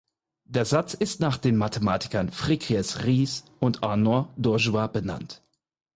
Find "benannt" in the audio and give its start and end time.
4.91-5.43